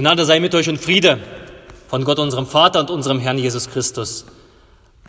[0.00, 1.20] Gnade sei mit euch und Friede
[1.88, 4.24] von Gott, unserem Vater und unserem Herrn Jesus Christus.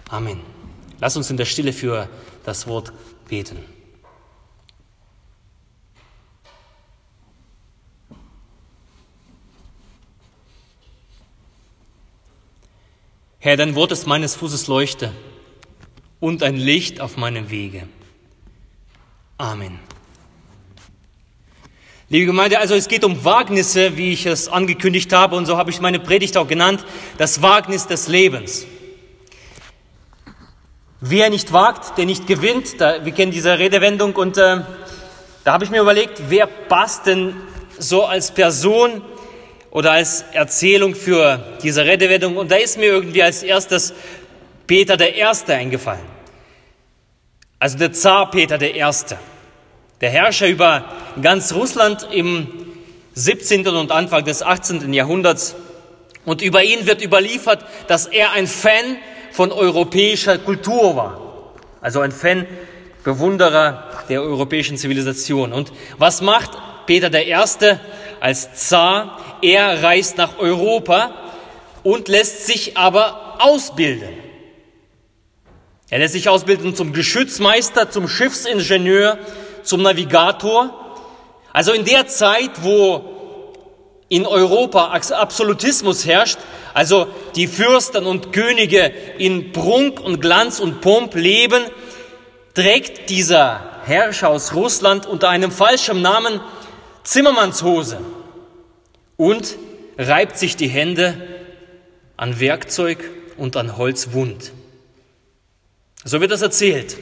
[0.09, 0.41] Amen.
[0.99, 2.09] Lass uns in der Stille für
[2.43, 2.91] das Wort
[3.29, 3.57] beten.
[13.39, 15.13] Herr, dein Wort ist meines Fußes Leuchte
[16.19, 17.87] und ein Licht auf meinem Wege.
[19.37, 19.79] Amen.
[22.11, 25.69] Liebe Gemeinde, also es geht um Wagnisse, wie ich es angekündigt habe, und so habe
[25.71, 26.83] ich meine Predigt auch genannt,
[27.17, 28.67] das Wagnis des Lebens.
[30.99, 32.81] Wer nicht wagt, der nicht gewinnt.
[32.81, 34.57] Da, wir kennen diese Redewendung und äh,
[35.45, 37.33] da habe ich mir überlegt, wer passt denn
[37.79, 39.01] so als Person
[39.69, 42.35] oder als Erzählung für diese Redewendung.
[42.35, 43.93] Und da ist mir irgendwie als erstes
[44.67, 46.05] Peter der Erste eingefallen.
[47.57, 49.17] Also der Zar Peter der Erste,
[50.01, 50.85] der Herrscher über
[51.21, 52.47] ganz Russland im
[53.13, 53.67] 17.
[53.67, 54.93] und Anfang des 18.
[54.93, 55.55] Jahrhunderts.
[56.25, 58.97] Und über ihn wird überliefert, dass er ein Fan
[59.31, 61.53] von europäischer Kultur war.
[61.81, 62.45] Also ein Fan,
[63.03, 65.53] Bewunderer der europäischen Zivilisation.
[65.53, 66.51] Und was macht
[66.85, 67.79] Peter Erste
[68.19, 69.17] als Zar?
[69.41, 71.15] Er reist nach Europa
[71.83, 74.09] und lässt sich aber ausbilden.
[75.89, 79.17] Er lässt sich ausbilden zum Geschützmeister, zum Schiffsingenieur,
[79.63, 80.97] zum Navigator.
[81.53, 83.03] Also in der Zeit, wo
[84.09, 86.39] in Europa Absolutismus herrscht,
[86.73, 91.63] also die Fürsten und Könige in Prunk und Glanz und Pomp leben,
[92.53, 96.41] trägt dieser Herrscher aus Russland unter einem falschen Namen
[97.03, 97.99] Zimmermannshose
[99.17, 99.55] und
[99.97, 101.15] reibt sich die Hände
[102.17, 104.51] an Werkzeug und an Holz wund.
[106.03, 106.97] So wird das erzählt.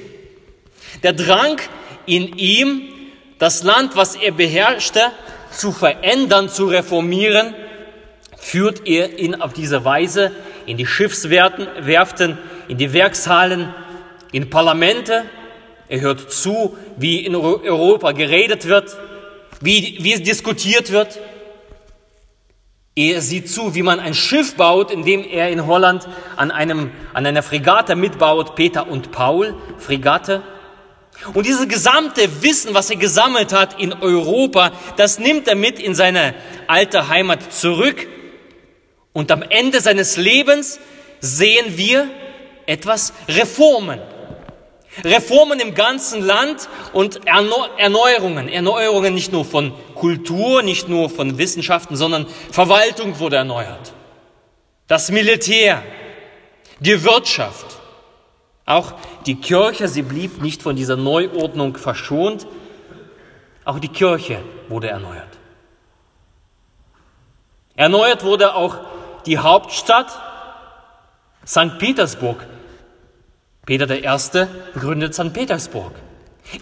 [1.03, 1.59] Der Drang
[2.09, 2.81] in ihm,
[3.37, 5.01] das Land, was er beherrschte,
[5.51, 7.53] zu verändern, zu reformieren,
[8.37, 10.31] führt er ihn auf diese Weise
[10.65, 13.73] in die Schiffswerften, in die Werkshallen,
[14.31, 15.25] in Parlamente.
[15.87, 18.95] Er hört zu, wie in Europa geredet wird,
[19.61, 21.19] wie, wie es diskutiert wird.
[22.95, 27.25] Er sieht zu, wie man ein Schiff baut, indem er in Holland an, einem, an
[27.25, 30.41] einer Fregatte mitbaut, Peter und Paul, Fregatte.
[31.33, 35.93] Und dieses gesamte Wissen, was er gesammelt hat in Europa, das nimmt er mit in
[35.93, 36.33] seine
[36.67, 38.07] alte Heimat zurück
[39.13, 40.79] und am Ende seines Lebens
[41.19, 42.09] sehen wir
[42.65, 43.99] etwas Reformen.
[45.03, 48.49] Reformen im ganzen Land und Erneuerungen.
[48.49, 53.93] Erneuerungen nicht nur von Kultur, nicht nur von Wissenschaften, sondern Verwaltung wurde erneuert.
[54.87, 55.83] Das Militär,
[56.79, 57.77] die Wirtschaft,
[58.65, 58.93] auch
[59.25, 62.47] die Kirche, sie blieb nicht von dieser Neuordnung verschont.
[63.65, 65.27] Auch die Kirche wurde erneuert.
[67.75, 68.79] Erneuert wurde auch
[69.25, 70.07] die Hauptstadt
[71.45, 71.77] St.
[71.79, 72.45] Petersburg.
[73.65, 74.47] Peter I.
[74.73, 75.33] gründet St.
[75.33, 75.93] Petersburg.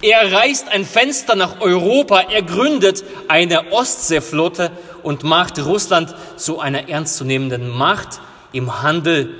[0.01, 4.71] Er reißt ein Fenster nach Europa, er gründet eine Ostseeflotte
[5.03, 8.19] und macht Russland zu einer ernstzunehmenden Macht
[8.51, 9.33] im Handel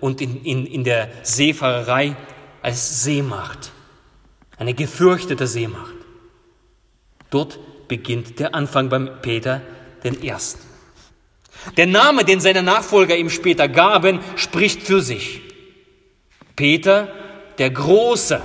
[0.00, 2.16] und in, in, in der Seefahrerei
[2.64, 3.72] als Seemacht.
[4.56, 5.94] Eine gefürchtete Seemacht.
[7.30, 7.58] Dort
[7.88, 9.60] beginnt der Anfang beim Peter
[10.02, 10.60] den Ersten.
[11.76, 15.42] Der Name, den seine Nachfolger ihm später gaben, spricht für sich.
[16.56, 17.08] Peter,
[17.58, 18.40] der Große,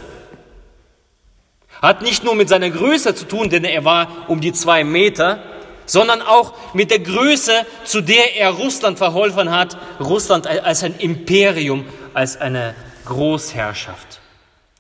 [1.81, 5.41] hat nicht nur mit seiner Größe zu tun, denn er war um die zwei Meter,
[5.86, 11.86] sondern auch mit der Größe, zu der er Russland verholfen hat, Russland als ein Imperium,
[12.13, 12.75] als eine
[13.09, 14.22] Großherrschaft.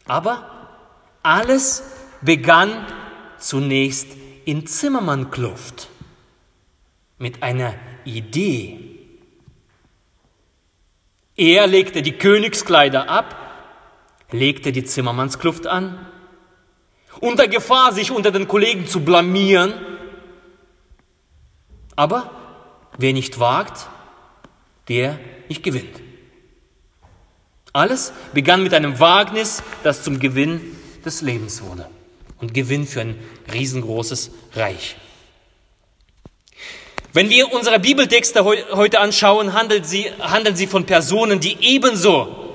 [0.07, 0.49] Aber
[1.21, 1.83] alles
[2.21, 2.85] begann
[3.37, 4.07] zunächst
[4.45, 5.89] in Zimmermannkluft
[7.17, 7.73] mit einer
[8.05, 8.79] Idee.
[11.35, 13.35] Er legte die Königskleider ab,
[14.31, 16.05] legte die Zimmermannskluft an,
[17.19, 19.73] unter Gefahr, sich unter den Kollegen zu blamieren.
[21.95, 22.31] Aber
[22.97, 23.87] wer nicht wagt,
[24.87, 26.08] der nicht gewinnt.
[27.73, 30.75] Alles begann mit einem Wagnis, das zum Gewinn
[31.05, 31.87] des Lebens wurde
[32.39, 33.19] und Gewinn für ein
[33.51, 34.95] riesengroßes Reich.
[37.13, 42.53] Wenn wir unsere Bibeltexte heute anschauen, handeln sie, handeln sie von Personen, die ebenso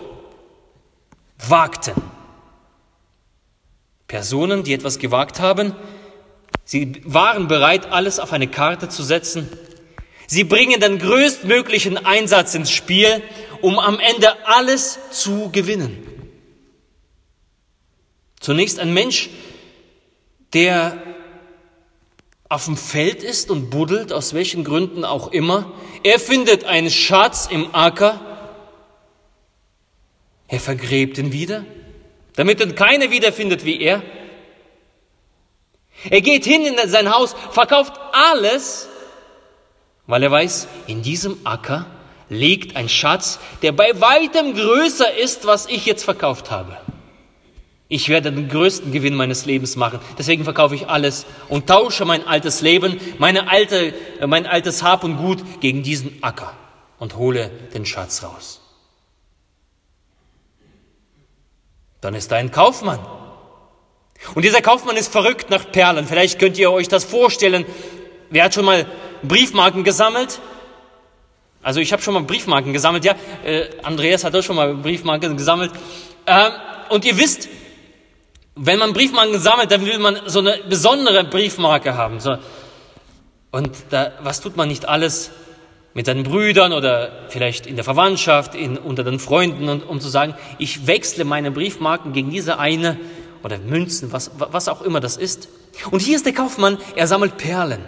[1.49, 1.95] wagten.
[4.07, 5.75] Personen, die etwas gewagt haben.
[6.65, 9.49] Sie waren bereit, alles auf eine Karte zu setzen.
[10.27, 13.23] Sie bringen den größtmöglichen Einsatz ins Spiel,
[13.65, 16.07] um am Ende alles zu gewinnen.
[18.39, 19.31] Zunächst ein Mensch,
[20.53, 21.03] der
[22.51, 25.73] auf dem Feld ist und buddelt, aus welchen Gründen auch immer.
[26.03, 28.21] Er findet einen Schatz im Acker.
[30.47, 31.65] Er vergräbt ihn wieder,
[32.37, 34.03] damit ihn keiner wiederfindet wie er.
[36.11, 38.91] Er geht hin in sein Haus, verkauft alles,
[40.07, 41.87] weil er weiß, in diesem Acker
[42.35, 46.77] liegt ein Schatz, der bei weitem größer ist, was ich jetzt verkauft habe.
[47.89, 50.01] Ich werde den größten Gewinn meines Lebens machen.
[50.19, 55.05] Deswegen verkaufe ich alles und tausche mein altes Leben, meine alte, äh, mein altes Hab
[55.05, 56.55] und Gut gegen diesen Acker
[56.99, 58.61] und hole den Schatz raus.
[62.01, 63.01] Dann ist da ein Kaufmann.
[64.35, 66.07] Und dieser Kaufmann ist verrückt nach Perlen.
[66.07, 67.67] Vielleicht könnt ihr euch das vorstellen.
[68.31, 68.87] Wer hat schon mal
[69.23, 70.41] Briefmarken gesammelt?
[71.65, 73.15] Also ich habe schon mal Briefmarken gesammelt, ja.
[73.43, 75.73] Äh, Andreas hat auch schon mal Briefmarken gesammelt.
[76.27, 76.53] Ähm,
[76.91, 77.49] und ihr wisst,
[78.55, 82.21] wenn man Briefmarken sammelt, dann will man so eine besondere Briefmarke haben.
[82.21, 82.37] So.
[83.51, 85.31] Und da, was tut man nicht alles
[85.95, 90.09] mit seinen Brüdern oder vielleicht in der Verwandtschaft, in, unter den Freunden, und, um zu
[90.09, 93.01] sagen, ich wechsle meine Briefmarken gegen diese eine
[93.43, 95.49] oder Münzen, was, was auch immer das ist.
[95.91, 97.81] Und hier ist der Kaufmann, er sammelt Perlen.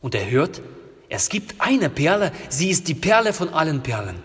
[0.00, 0.60] Und er hört,
[1.08, 4.22] es gibt eine Perle, sie ist die Perle von allen Perlen.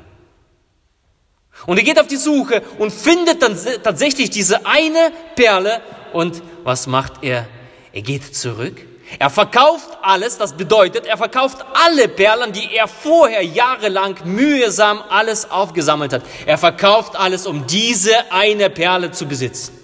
[1.66, 5.82] Und er geht auf die Suche und findet dann tatsächlich diese eine Perle.
[6.12, 7.48] Und was macht er?
[7.94, 8.86] Er geht zurück.
[9.20, 15.52] Er verkauft alles, das bedeutet, er verkauft alle Perlen, die er vorher jahrelang mühsam alles
[15.52, 16.24] aufgesammelt hat.
[16.46, 19.78] Er verkauft alles, um diese eine Perle zu besitzen.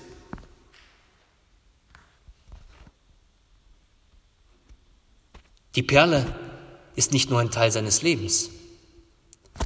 [5.76, 6.26] Die Perle
[7.00, 8.52] ist nicht nur ein Teil seines Lebens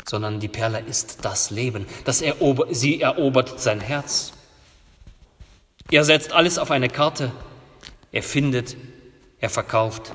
[0.08, 1.86] sondern die Perle ist das Leben.
[2.06, 4.34] Das erober sie erobert sein Herz.
[5.92, 7.32] Er setzt alles auf eine Karte.
[8.12, 8.76] Er findet,
[9.40, 10.14] er verkauft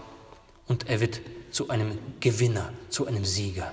[0.66, 1.20] und er wird
[1.50, 3.72] zu einem Gewinner, zu einem Sieger.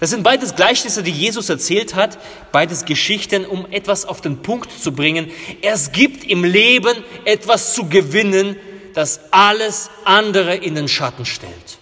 [0.00, 2.18] Das sind beides Gleichnisse, die Jesus erzählt hat,
[2.52, 5.30] beides Geschichten, um etwas auf den Punkt zu bringen.
[5.60, 8.56] Es gibt im Leben etwas zu gewinnen,
[8.94, 11.78] das alles andere in den Schatten stellt.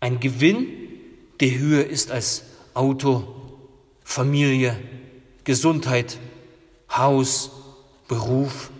[0.00, 0.66] Ein Gewinn,
[1.40, 2.44] der höher ist als
[2.74, 3.58] Auto,
[4.02, 4.78] Familie,
[5.44, 6.18] Gesundheit,
[6.90, 7.50] Haus,
[8.08, 8.70] Beruf.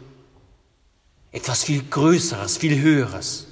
[1.33, 3.47] Etwas viel Größeres, viel Höheres.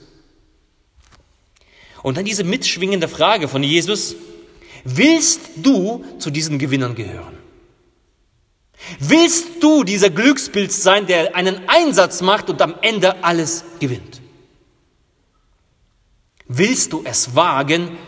[2.02, 4.17] Und dann diese mitschwingende Frage von Jesus,
[4.85, 7.38] willst du zu diesen Gewinnern gehören?
[9.00, 14.20] Willst du dieser Glückspilz sein, der einen Einsatz macht und am Ende alles gewinnt?
[16.46, 17.98] Willst du es wagen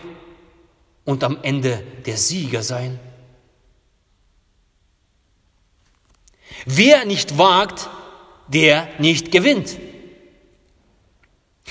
[1.04, 2.98] und am Ende der Sieger sein?
[6.64, 7.88] Wer nicht wagt,
[8.48, 9.76] der nicht gewinnt.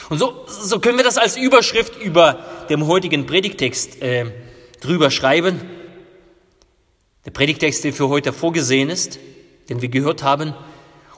[0.10, 4.31] Und so, so können wir das als Überschrift über dem heutigen Predigtext äh,
[4.80, 5.60] drüber schreiben.
[7.30, 9.20] Der Predigtext, der für heute vorgesehen ist,
[9.70, 10.56] den wir gehört haben,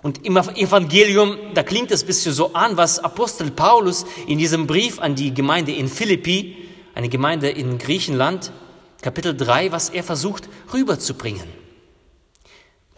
[0.02, 4.68] und im Evangelium, da klingt es ein bisschen so an, was Apostel Paulus in diesem
[4.68, 8.52] Brief an die Gemeinde in Philippi, eine Gemeinde in Griechenland,
[9.02, 11.48] Kapitel 3, was er versucht rüberzubringen.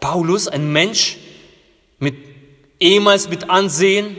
[0.00, 1.18] Paulus, ein Mensch
[2.00, 2.16] mit
[2.80, 4.16] ehemals mit Ansehen,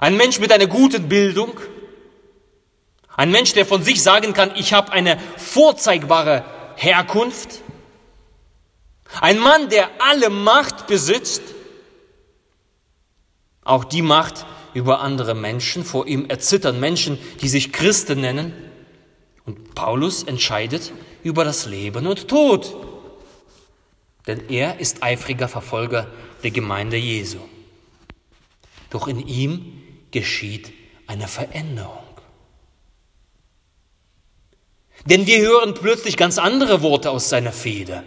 [0.00, 1.52] ein Mensch mit einer guten Bildung,
[3.16, 6.44] ein Mensch, der von sich sagen kann, ich habe eine vorzeigbare
[6.74, 7.62] Herkunft,
[9.20, 11.42] ein Mann, der alle Macht besitzt,
[13.64, 15.84] auch die Macht über andere Menschen.
[15.84, 18.52] Vor ihm erzittern Menschen, die sich Christen nennen.
[19.44, 20.92] Und Paulus entscheidet
[21.22, 22.76] über das Leben und Tod.
[24.26, 26.08] Denn er ist eifriger Verfolger
[26.42, 27.38] der Gemeinde Jesu.
[28.90, 30.72] Doch in ihm geschieht
[31.06, 32.02] eine Veränderung.
[35.04, 38.02] Denn wir hören plötzlich ganz andere Worte aus seiner Feder,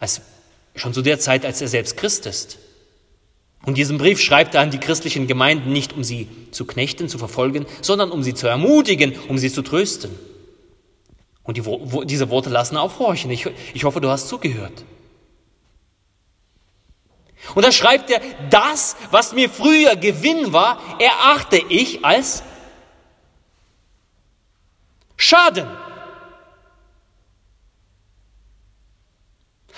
[0.00, 0.22] als
[0.74, 2.58] schon zu der Zeit, als er selbst Christ ist.
[3.66, 7.18] Und diesen Brief schreibt er an die christlichen Gemeinden nicht, um sie zu knechten, zu
[7.18, 10.10] verfolgen, sondern um sie zu ermutigen, um sie zu trösten.
[11.42, 13.30] Und die, wo, diese Worte lassen aufhorchen.
[13.30, 14.84] Ich, ich hoffe, du hast zugehört.
[17.54, 22.42] Und da schreibt er, das, was mir früher Gewinn war, erachte ich als
[25.16, 25.66] Schaden.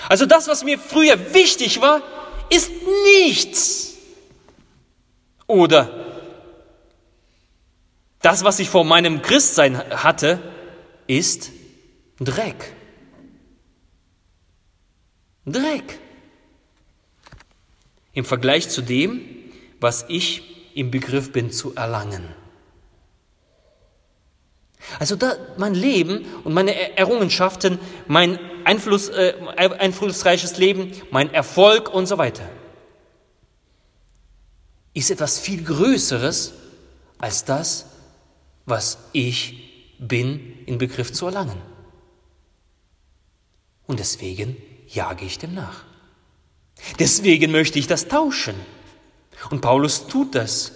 [0.08, 2.02] Also das, was mir früher wichtig war,
[2.50, 2.70] ist
[3.24, 3.94] nichts.
[5.46, 6.02] Oder
[8.20, 10.40] das, was ich vor meinem Christsein hatte,
[11.06, 11.50] ist
[12.20, 12.72] Dreck.
[15.44, 15.98] Dreck.
[18.12, 19.20] Im Vergleich zu dem,
[19.80, 22.41] was ich im Begriff bin zu erlangen.
[24.98, 32.06] Also da mein Leben und meine Errungenschaften, mein Einfluss, äh, einflussreiches Leben, mein Erfolg und
[32.06, 32.48] so weiter,
[34.94, 36.52] ist etwas viel Größeres
[37.18, 37.86] als das,
[38.66, 41.60] was ich bin in Begriff zu erlangen.
[43.86, 44.56] Und deswegen
[44.88, 45.84] jage ich dem nach.
[46.98, 48.54] Deswegen möchte ich das tauschen.
[49.50, 50.72] Und Paulus tut das.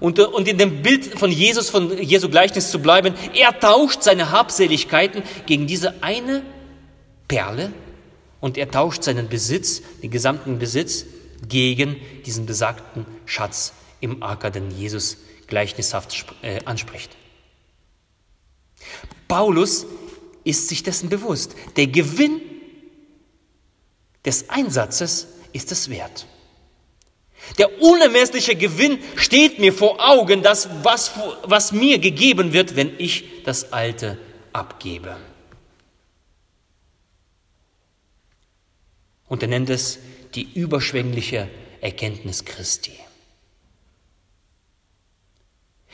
[0.00, 4.30] Und, und in dem Bild von Jesus, von Jesu Gleichnis zu bleiben, er tauscht seine
[4.30, 6.42] Habseligkeiten gegen diese eine
[7.26, 7.72] Perle
[8.40, 11.06] und er tauscht seinen Besitz, den gesamten Besitz,
[11.46, 17.16] gegen diesen besagten Schatz im Acker, den Jesus gleichnishaft äh, anspricht.
[19.28, 19.86] Paulus
[20.44, 21.54] ist sich dessen bewusst.
[21.76, 22.40] Der Gewinn
[24.24, 26.26] des Einsatzes ist es wert.
[27.56, 31.12] Der unermessliche Gewinn steht mir vor Augen, das, was,
[31.44, 34.18] was mir gegeben wird, wenn ich das Alte
[34.52, 35.16] abgebe.
[39.28, 39.98] Und er nennt es
[40.34, 41.48] die überschwängliche
[41.80, 42.92] Erkenntnis Christi.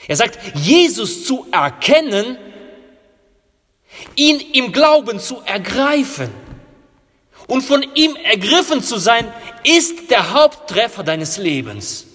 [0.07, 2.37] Er sagt, Jesus zu erkennen,
[4.17, 6.31] ihn im Glauben zu ergreifen
[7.47, 9.33] und von ihm ergriffen zu sein,
[9.65, 12.07] ist der Haupttreffer deines Lebens,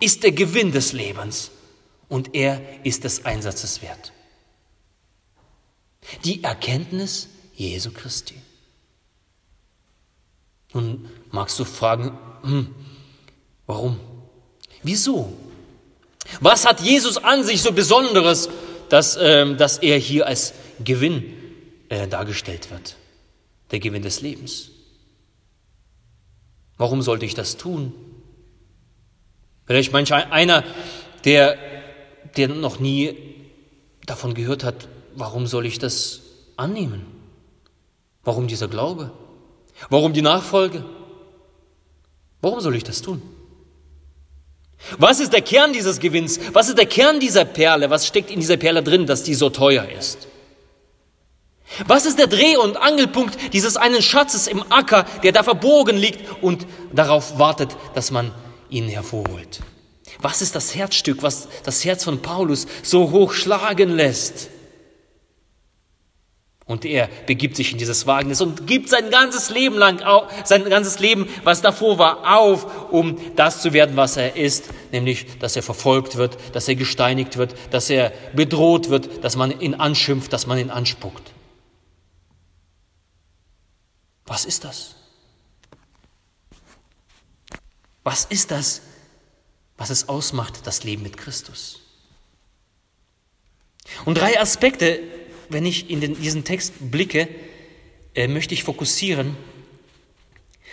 [0.00, 1.50] ist der Gewinn des Lebens
[2.08, 4.12] und er ist des Einsatzes wert.
[6.24, 8.34] Die Erkenntnis Jesu Christi.
[10.72, 12.74] Nun magst du fragen, hm,
[13.66, 13.98] warum?
[14.82, 15.32] Wieso?
[16.40, 18.48] Was hat Jesus an sich so Besonderes,
[18.90, 20.52] dass, äh, dass er hier als
[20.84, 21.34] Gewinn
[21.88, 22.96] äh, dargestellt wird?
[23.70, 24.70] Der Gewinn des Lebens.
[26.76, 27.92] Warum sollte ich das tun?
[29.66, 30.64] Vielleicht manch einer,
[31.24, 31.58] der,
[32.36, 33.16] der noch nie
[34.06, 36.22] davon gehört hat, warum soll ich das
[36.56, 37.04] annehmen?
[38.22, 39.10] Warum dieser Glaube?
[39.90, 40.84] Warum die Nachfolge?
[42.40, 43.20] Warum soll ich das tun?
[44.98, 46.38] Was ist der Kern dieses Gewinns?
[46.52, 47.90] Was ist der Kern dieser Perle?
[47.90, 50.28] Was steckt in dieser Perle drin, dass die so teuer ist?
[51.86, 56.42] Was ist der Dreh- und Angelpunkt dieses einen Schatzes im Acker, der da verborgen liegt
[56.42, 58.32] und darauf wartet, dass man
[58.70, 59.60] ihn hervorholt?
[60.20, 64.48] Was ist das Herzstück, was das Herz von Paulus so hoch schlagen lässt?
[66.64, 70.02] Und er begibt sich in dieses Wagnis und gibt sein ganzes Leben lang,
[70.44, 75.38] sein ganzes Leben, was davor war, auf, um das zu werden, was er ist, nämlich,
[75.38, 79.74] dass er verfolgt wird, dass er gesteinigt wird, dass er bedroht wird, dass man ihn
[79.74, 81.32] anschimpft, dass man ihn anspuckt.
[84.38, 84.94] Was ist das?
[88.04, 88.82] Was ist das,
[89.76, 91.80] was es ausmacht, das Leben mit Christus?
[94.04, 95.00] Und drei Aspekte
[95.48, 97.28] wenn ich in den, diesen Text blicke,
[98.14, 99.36] äh, möchte ich fokussieren,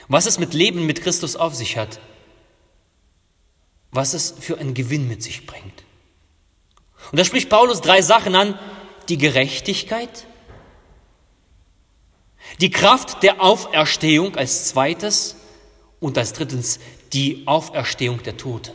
[0.07, 2.00] was es mit Leben mit Christus auf sich hat,
[3.91, 5.84] was es für einen Gewinn mit sich bringt.
[7.12, 8.60] Und da spricht Paulus drei Sachen an,
[9.10, 10.25] die Gerechtigkeit,
[12.59, 15.35] die Kraft der Auferstehung als zweites
[16.00, 16.79] und als drittens
[17.13, 18.71] die Auferstehung der Toten.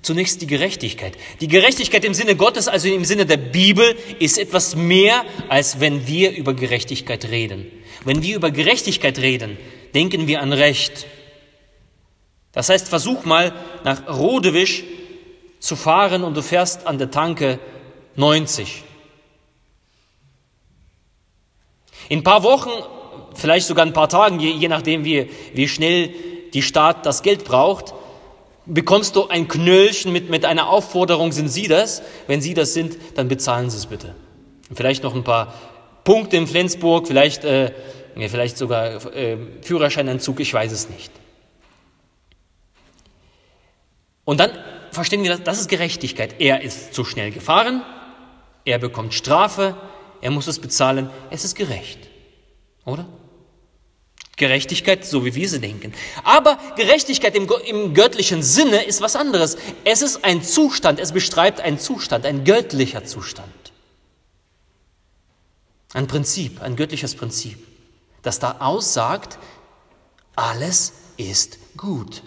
[0.00, 1.16] Zunächst die Gerechtigkeit.
[1.40, 6.08] Die Gerechtigkeit im Sinne Gottes, also im Sinne der Bibel, ist etwas mehr, als wenn
[6.08, 7.66] wir über Gerechtigkeit reden.
[8.04, 9.58] Wenn wir über Gerechtigkeit reden,
[9.94, 11.06] denken wir an Recht.
[12.50, 13.52] Das heißt, versuch mal
[13.84, 14.82] nach Rodewisch
[15.60, 17.60] zu fahren und du fährst an der Tanke
[18.16, 18.82] 90.
[22.08, 22.70] In ein paar Wochen,
[23.34, 26.10] vielleicht sogar ein paar Tagen, je, je nachdem, wie, wie schnell
[26.52, 27.94] die Staat das Geld braucht,
[28.66, 32.02] bekommst du ein Knöllchen mit, mit einer Aufforderung, sind Sie das?
[32.26, 34.14] Wenn Sie das sind, dann bezahlen Sie es bitte.
[34.74, 35.54] Vielleicht noch ein paar
[36.04, 37.72] Punkte in Flensburg, vielleicht, äh,
[38.16, 41.12] vielleicht sogar äh, Führerscheinentzug, ich weiß es nicht.
[44.24, 44.50] Und dann
[44.92, 46.36] verstehen wir, das ist Gerechtigkeit.
[46.38, 47.82] Er ist zu schnell gefahren,
[48.64, 49.76] er bekommt Strafe,
[50.22, 51.98] er muss es bezahlen, es ist gerecht.
[52.86, 53.06] Oder?
[54.36, 55.92] Gerechtigkeit, so wie wir sie denken.
[56.24, 59.58] Aber Gerechtigkeit im, im, göttlichen Sinne ist was anderes.
[59.84, 63.52] Es ist ein Zustand, es beschreibt einen Zustand, ein göttlicher Zustand.
[65.92, 67.58] Ein Prinzip, ein göttliches Prinzip,
[68.22, 69.38] das da aussagt,
[70.34, 72.22] alles ist gut.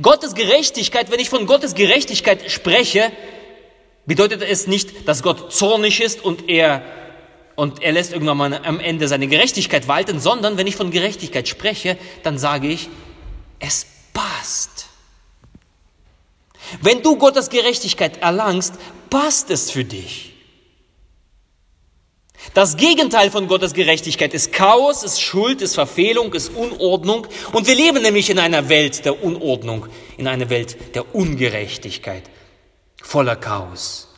[0.00, 3.12] Gottes Gerechtigkeit, wenn ich von Gottes Gerechtigkeit spreche,
[4.06, 6.82] bedeutet es nicht, dass Gott zornig ist und er
[7.54, 11.46] und er lässt irgendwann mal am Ende seine Gerechtigkeit walten, sondern wenn ich von Gerechtigkeit
[11.48, 12.88] spreche, dann sage ich,
[13.58, 14.86] es passt.
[16.80, 18.74] Wenn du Gottes Gerechtigkeit erlangst,
[19.10, 20.32] passt es für dich.
[22.54, 27.26] Das Gegenteil von Gottes Gerechtigkeit ist Chaos, ist Schuld, ist Verfehlung, ist Unordnung.
[27.52, 32.24] Und wir leben nämlich in einer Welt der Unordnung, in einer Welt der Ungerechtigkeit,
[33.02, 34.08] voller Chaos.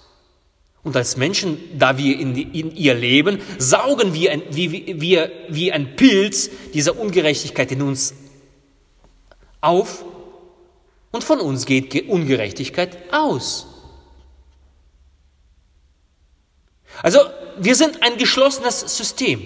[0.85, 5.73] Und als Menschen, da wir in, in ihr leben, saugen wir, ein, wie, wie, wie
[5.73, 8.15] ein Pilz dieser Ungerechtigkeit in uns
[9.63, 10.05] auf
[11.11, 13.67] und von uns geht Ungerechtigkeit aus.
[17.03, 17.21] Also
[17.59, 19.43] wir sind ein geschlossenes System.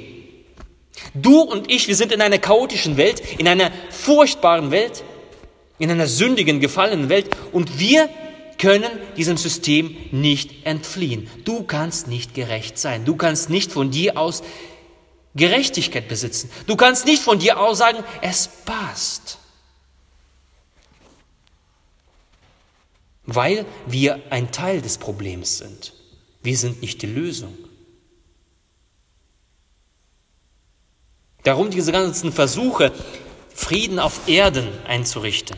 [1.15, 5.05] Du und ich, wir sind in einer chaotischen Welt, in einer furchtbaren Welt,
[5.79, 8.09] in einer sündigen, gefallenen Welt und wir
[8.59, 11.31] können diesem System nicht entfliehen.
[11.45, 13.05] Du kannst nicht gerecht sein.
[13.05, 14.43] Du kannst nicht von dir aus
[15.35, 16.51] Gerechtigkeit besitzen.
[16.67, 19.39] Du kannst nicht von dir aus sagen, es passt.
[23.25, 25.93] Weil wir ein Teil des Problems sind.
[26.43, 27.57] Wir sind nicht die Lösung.
[31.45, 32.93] Darum diese ganzen Versuche,
[33.55, 35.57] Frieden auf Erden einzurichten,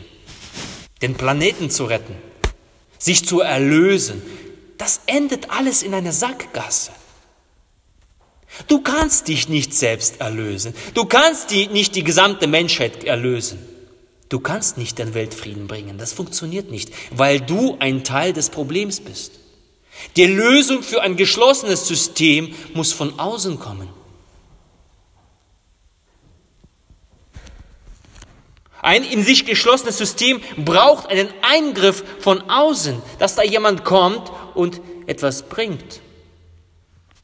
[1.01, 2.15] den Planeten zu retten,
[3.01, 4.21] sich zu erlösen,
[4.77, 6.91] das endet alles in einer Sackgasse.
[8.67, 10.75] Du kannst dich nicht selbst erlösen.
[10.93, 13.59] Du kannst die, nicht die gesamte Menschheit erlösen.
[14.29, 15.97] Du kannst nicht den Weltfrieden bringen.
[15.97, 19.33] Das funktioniert nicht, weil du ein Teil des Problems bist.
[20.15, 23.89] Die Lösung für ein geschlossenes System muss von außen kommen.
[28.81, 34.81] Ein in sich geschlossenes System braucht einen Eingriff von außen, dass da jemand kommt und
[35.05, 36.01] etwas bringt.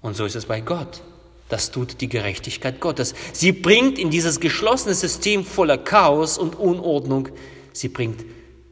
[0.01, 1.01] Und so ist es bei Gott.
[1.49, 3.15] Das tut die Gerechtigkeit Gottes.
[3.33, 7.29] Sie bringt in dieses geschlossene System voller Chaos und Unordnung,
[7.73, 8.23] sie bringt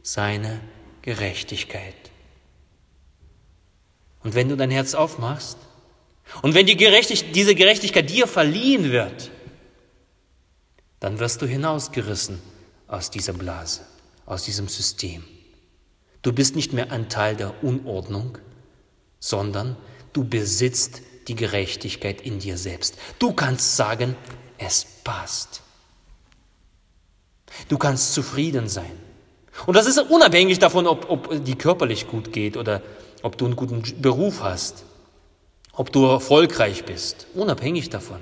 [0.02, 0.60] seine
[1.02, 1.94] Gerechtigkeit.
[4.22, 5.58] Und wenn du dein Herz aufmachst
[6.42, 9.30] und wenn die Gerechtig diese Gerechtigkeit dir verliehen wird,
[11.00, 12.40] dann wirst du hinausgerissen
[12.88, 13.82] aus dieser Blase,
[14.24, 15.24] aus diesem System.
[16.22, 18.38] Du bist nicht mehr ein Teil der Unordnung,
[19.20, 19.76] sondern
[20.12, 22.96] du besitzt die Gerechtigkeit in dir selbst.
[23.18, 24.16] Du kannst sagen,
[24.58, 25.62] es passt.
[27.68, 28.92] Du kannst zufrieden sein.
[29.66, 32.82] Und das ist unabhängig davon, ob, ob die körperlich gut geht oder
[33.22, 34.84] ob du einen guten Beruf hast,
[35.72, 38.20] ob du erfolgreich bist, unabhängig davon.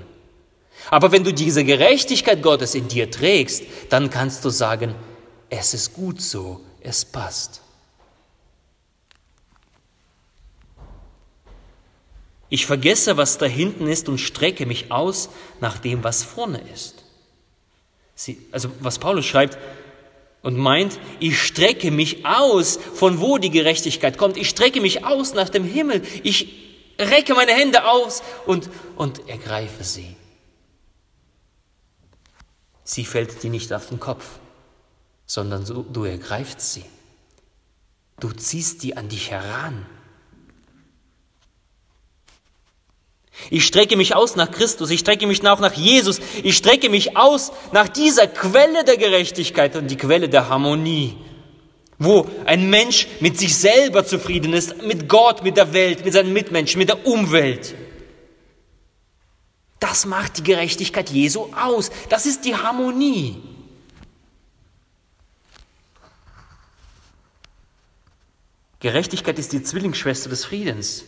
[0.91, 4.95] Aber wenn du diese Gerechtigkeit Gottes in dir trägst, dann kannst du sagen,
[5.49, 7.61] es ist gut so, es passt.
[12.49, 17.03] Ich vergesse, was da hinten ist und strecke mich aus nach dem, was vorne ist.
[18.13, 19.57] Sie, also was Paulus schreibt
[20.41, 24.37] und meint, ich strecke mich aus, von wo die Gerechtigkeit kommt.
[24.37, 26.03] Ich strecke mich aus nach dem Himmel.
[26.23, 26.47] Ich
[26.99, 30.15] recke meine Hände aus und, und ergreife sie.
[32.85, 34.23] Sie fällt dir nicht auf den Kopf,
[35.25, 36.85] sondern du, du ergreifst sie.
[38.19, 39.85] Du ziehst die an dich heran.
[43.49, 47.17] Ich strecke mich aus nach Christus, ich strecke mich auch nach Jesus, ich strecke mich
[47.17, 51.17] aus nach dieser Quelle der Gerechtigkeit und die Quelle der Harmonie,
[51.97, 56.33] wo ein Mensch mit sich selber zufrieden ist, mit Gott, mit der Welt, mit seinen
[56.33, 57.75] Mitmenschen, mit der Umwelt.
[59.87, 61.91] Das macht die Gerechtigkeit Jesu aus.
[62.09, 63.39] Das ist die Harmonie.
[68.79, 71.03] Gerechtigkeit ist die Zwillingsschwester des Friedens.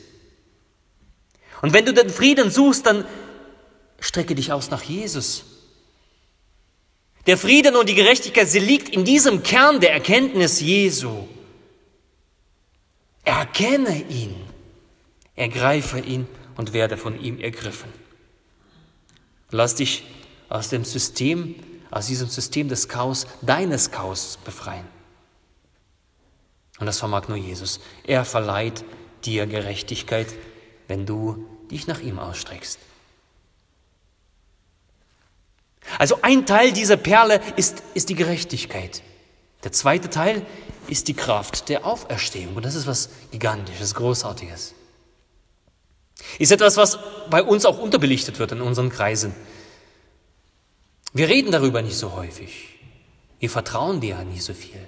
[1.63, 3.04] Und wenn du den Frieden suchst, dann
[4.00, 5.44] strecke dich aus nach Jesus.
[7.26, 11.28] Der Frieden und die Gerechtigkeit, sie liegt in diesem Kern der Erkenntnis Jesu.
[13.24, 14.36] Erkenne ihn,
[15.36, 18.07] ergreife ihn und werde von ihm ergriffen.
[19.52, 20.04] Lass dich
[20.50, 21.56] aus dem System,
[21.92, 24.86] aus diesem System des Chaos, deines Chaos befreien.
[26.80, 27.80] Und das vermag nur Jesus.
[28.06, 28.84] Er verleiht
[29.26, 30.28] dir Gerechtigkeit,
[30.88, 32.80] wenn du dich nach ihm ausstreckst.
[35.98, 39.02] Also ein Teil dieser Perle ist, ist die Gerechtigkeit.
[39.64, 40.46] Der zweite Teil
[40.88, 42.56] ist die Kraft der Auferstehung.
[42.56, 44.76] Und das ist was Gigantisches, Großartiges.
[46.40, 47.00] Ist etwas, was
[47.30, 49.34] bei uns auch unterbelichtet wird in unseren Kreisen.
[51.14, 52.80] Wir reden darüber nicht so häufig.
[53.40, 54.80] Wir vertrauen dir ja nicht so viel.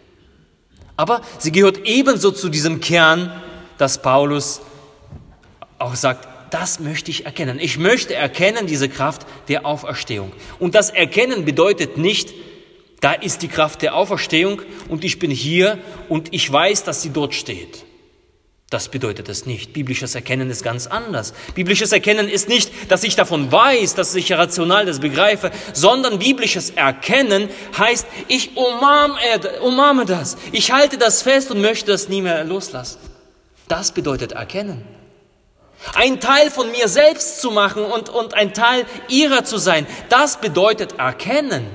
[0.96, 3.32] Aber sie gehört ebenso zu diesem Kern,
[3.78, 4.62] dass Paulus
[5.78, 7.60] auch sagt, das möchte ich erkennen.
[7.60, 10.32] Ich möchte erkennen diese Kraft der Auferstehung.
[10.58, 12.34] Und das Erkennen bedeutet nicht,
[13.02, 15.78] da ist die Kraft der Auferstehung und ich bin hier
[16.10, 17.86] und ich weiß, dass sie dort steht.
[18.70, 19.74] Das bedeutet es nicht.
[19.74, 21.34] Biblisches Erkennen ist ganz anders.
[21.56, 26.70] Biblisches Erkennen ist nicht, dass ich davon weiß, dass ich rational das begreife, sondern biblisches
[26.70, 29.16] Erkennen heißt, ich umarme,
[29.62, 30.38] umarme das.
[30.52, 33.00] Ich halte das fest und möchte das nie mehr loslassen.
[33.68, 34.86] Das bedeutet Erkennen.
[35.96, 40.40] Ein Teil von mir selbst zu machen und, und ein Teil ihrer zu sein, das
[40.40, 41.66] bedeutet Erkennen.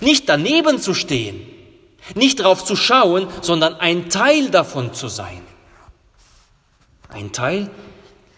[0.00, 1.51] Nicht daneben zu stehen,
[2.14, 5.42] nicht darauf zu schauen, sondern ein Teil davon zu sein.
[7.08, 7.70] Ein Teil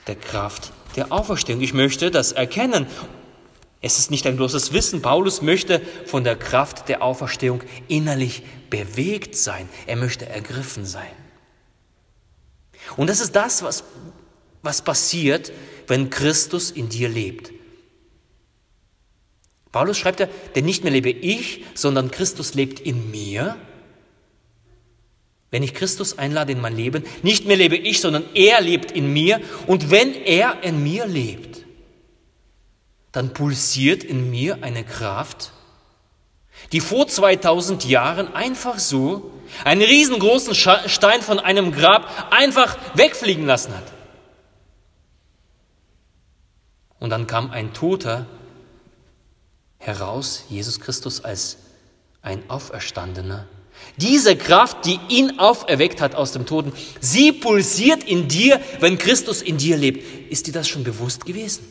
[0.07, 1.61] der Kraft der Auferstehung.
[1.61, 2.87] Ich möchte das erkennen.
[3.81, 5.03] Es ist nicht ein bloßes Wissen.
[5.03, 9.69] Paulus möchte von der Kraft der Auferstehung innerlich bewegt sein.
[9.87, 11.11] Er möchte ergriffen sein.
[12.97, 13.85] Und das ist das, was,
[14.63, 15.53] was passiert,
[15.87, 17.53] wenn Christus in dir lebt.
[19.75, 23.57] Paulus schreibt ja, denn nicht mehr lebe ich, sondern Christus lebt in mir.
[25.51, 29.13] Wenn ich Christus einlade in mein Leben, nicht mehr lebe ich, sondern er lebt in
[29.13, 29.41] mir.
[29.67, 31.65] Und wenn er in mir lebt,
[33.11, 35.51] dann pulsiert in mir eine Kraft,
[36.71, 39.33] die vor 2000 Jahren einfach so
[39.65, 43.93] einen riesengroßen Stein von einem Grab einfach wegfliegen lassen hat.
[47.01, 48.27] Und dann kam ein Toter
[49.87, 51.59] heraus, Jesus Christus als
[52.23, 53.47] ein Auferstandener.
[53.97, 59.43] Diese Kraft, die ihn auferweckt hat aus dem Toten, sie pulsiert in dir, wenn Christus
[59.43, 60.31] in dir lebt.
[60.31, 61.65] Ist dir das schon bewusst gewesen?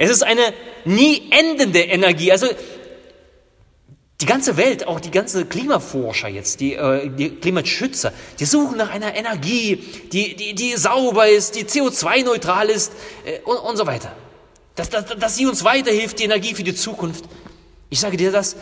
[0.00, 2.30] Es ist eine nie endende Energie.
[2.30, 2.46] Also
[4.20, 8.90] die ganze Welt, auch die ganze Klimaforscher jetzt, die, äh, die Klimaschützer, die suchen nach
[8.90, 9.76] einer Energie,
[10.12, 12.92] die, die, die sauber ist, die CO2-neutral ist
[13.24, 14.12] äh, und, und so weiter.
[14.74, 17.24] Dass, dass, dass sie uns weiterhilft, die Energie für die Zukunft.
[17.90, 18.56] Ich sage dir das,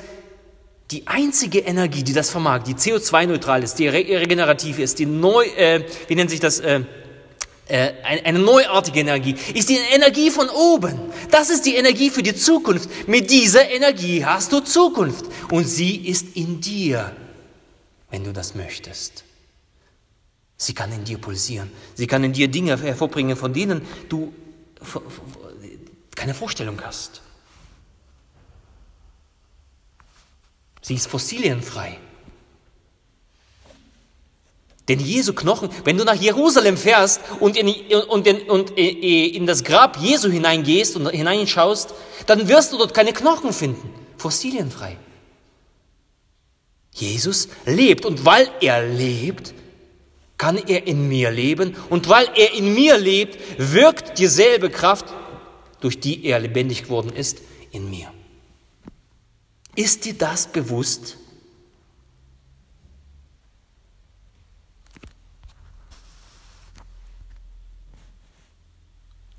[0.91, 5.85] die einzige Energie, die das vermag, die CO2-neutral ist, die regenerativ ist, die neu, äh,
[6.07, 6.83] wie nennt sich das, äh,
[7.69, 10.99] äh, eine neuartige Energie, ist die Energie von oben.
[11.31, 13.09] Das ist die Energie für die Zukunft.
[13.09, 17.15] Mit dieser Energie hast du Zukunft und sie ist in dir,
[18.11, 19.25] wenn du das möchtest.
[20.57, 21.71] Sie kann in dir pulsieren.
[21.95, 24.33] Sie kann in dir Dinge hervorbringen, von denen du
[26.15, 27.21] keine Vorstellung hast.
[30.83, 31.99] Sie ist fossilienfrei.
[34.89, 37.69] Denn Jesu Knochen, wenn du nach Jerusalem fährst und in,
[38.09, 41.93] und in, und in das Grab Jesu hineingehst und hineinschaust,
[42.27, 44.97] dann wirst du dort keine Knochen finden, fossilienfrei.
[46.93, 49.55] Jesus lebt und weil er lebt,
[50.39, 55.07] kann er in mir leben und weil er in mir lebt, wirkt dieselbe Kraft,
[55.81, 57.39] durch die er lebendig geworden ist,
[57.73, 58.13] in mir.
[59.75, 61.19] Ist dir das bewusst?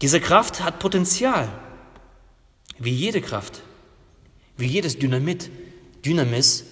[0.02, 1.50] Diese Kraft hat Potenzial,
[2.78, 3.64] wie jede Kraft,
[4.56, 5.50] wie jedes Dynamit.
[6.06, 6.64] Dynamis,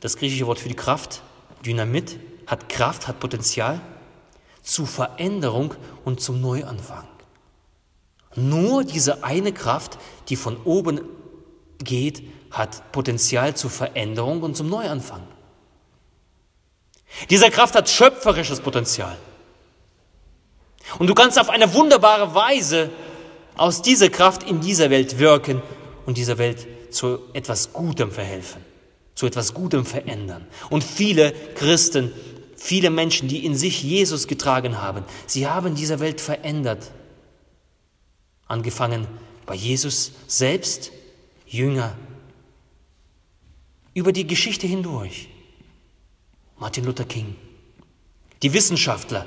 [0.00, 1.22] das griechische Wort für die Kraft,
[1.66, 3.80] Dynamit, hat Kraft, hat Potenzial
[4.62, 7.06] zu Veränderung und zum Neuanfang.
[8.36, 11.00] Nur diese eine Kraft, die von oben
[11.78, 15.22] geht, hat Potenzial zur Veränderung und zum Neuanfang.
[17.28, 19.16] Diese Kraft hat schöpferisches Potenzial.
[20.98, 22.90] Und du kannst auf eine wunderbare Weise
[23.56, 25.62] aus dieser Kraft in dieser Welt wirken
[26.06, 28.64] und dieser Welt zu etwas Gutem verhelfen,
[29.14, 30.46] zu etwas Gutem verändern.
[30.70, 32.12] Und viele Christen,
[32.56, 36.90] viele Menschen, die in sich Jesus getragen haben, sie haben diese Welt verändert.
[38.48, 39.06] Angefangen
[39.46, 40.90] bei Jesus selbst,
[41.46, 41.96] Jünger,
[43.94, 45.28] über die Geschichte hindurch.
[46.58, 47.36] Martin Luther King,
[48.42, 49.26] die Wissenschaftler,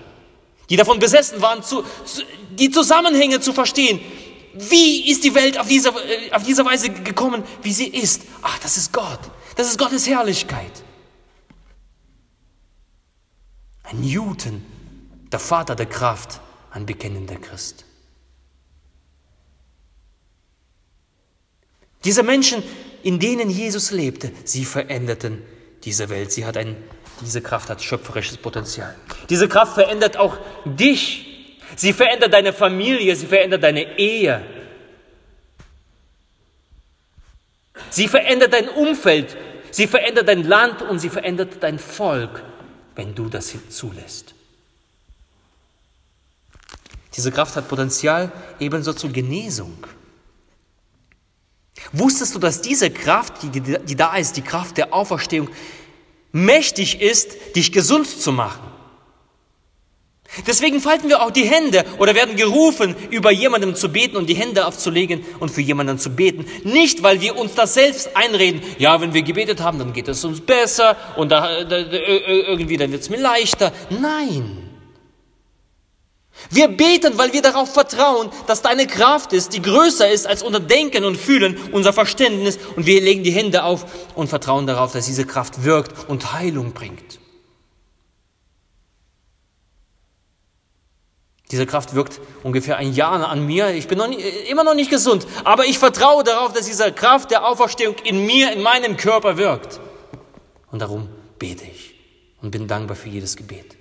[0.70, 4.00] die davon besessen waren, zu, zu, die Zusammenhänge zu verstehen.
[4.54, 8.24] Wie ist die Welt auf diese, äh, auf diese Weise gekommen, wie sie ist?
[8.42, 9.20] Ach, das ist Gott.
[9.56, 10.84] Das ist Gottes Herrlichkeit.
[13.84, 14.64] Ein Newton,
[15.32, 16.40] der Vater der Kraft,
[16.72, 17.86] ein bekennender Christ.
[22.04, 22.64] Diese Menschen,
[23.02, 25.42] in denen Jesus lebte, sie veränderten
[25.84, 26.32] diese Welt.
[26.32, 26.76] Sie hat ein
[27.24, 28.96] diese Kraft hat schöpferisches Potenzial.
[29.30, 31.60] Diese Kraft verändert auch dich.
[31.76, 34.46] Sie verändert deine Familie, sie verändert deine Ehe.
[37.90, 39.36] Sie verändert dein Umfeld.
[39.72, 42.44] Sie verändert dein Land und sie verändert dein Volk,
[42.96, 44.36] wenn du das zulässt.
[47.16, 49.86] Diese Kraft hat Potenzial ebenso zur Genesung.
[51.92, 55.50] Wusstest du, dass diese Kraft, die, die da ist, die Kraft der Auferstehung,
[56.34, 58.74] mächtig ist, dich gesund zu machen?
[60.48, 64.34] Deswegen falten wir auch die Hände oder werden gerufen, über jemandem zu beten und die
[64.34, 66.46] Hände aufzulegen und für jemanden zu beten.
[66.64, 68.62] Nicht, weil wir uns das selbst einreden.
[68.80, 72.92] Ja, wenn wir gebetet haben, dann geht es uns besser und da, da, irgendwie dann
[72.92, 73.72] wird es mir leichter.
[73.92, 74.63] Nein.
[76.50, 80.60] Wir beten, weil wir darauf vertrauen, dass deine Kraft ist, die größer ist als unser
[80.60, 82.58] Denken und Fühlen, unser Verständnis.
[82.76, 86.74] Und wir legen die Hände auf und vertrauen darauf, dass diese Kraft wirkt und Heilung
[86.74, 87.20] bringt.
[91.54, 93.70] Diese Kraft wirkt ungefähr ein Jahr an mir.
[93.76, 97.30] Ich bin noch nie, immer noch nicht gesund, aber ich vertraue darauf, dass diese Kraft
[97.30, 99.80] der Auferstehung in mir, in meinem Körper wirkt.
[100.72, 101.94] Und darum bete ich
[102.42, 103.78] und bin dankbar für jedes Gebet.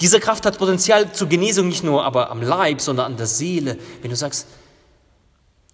[0.00, 3.78] Diese Kraft hat Potenzial zur Genesung nicht nur aber am Leib, sondern an der Seele.
[4.02, 4.46] Wenn du sagst,